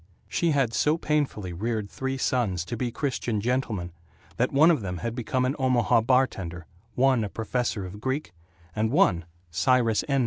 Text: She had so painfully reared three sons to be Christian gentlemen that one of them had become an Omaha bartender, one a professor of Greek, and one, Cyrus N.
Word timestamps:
She 0.27 0.49
had 0.49 0.73
so 0.73 0.97
painfully 0.97 1.53
reared 1.53 1.87
three 1.87 2.17
sons 2.17 2.65
to 2.65 2.75
be 2.75 2.91
Christian 2.91 3.39
gentlemen 3.39 3.91
that 4.37 4.51
one 4.51 4.71
of 4.71 4.81
them 4.81 4.97
had 4.97 5.13
become 5.13 5.45
an 5.45 5.55
Omaha 5.59 6.01
bartender, 6.01 6.65
one 6.95 7.23
a 7.23 7.29
professor 7.29 7.85
of 7.85 8.01
Greek, 8.01 8.33
and 8.75 8.89
one, 8.89 9.25
Cyrus 9.51 10.03
N. 10.07 10.19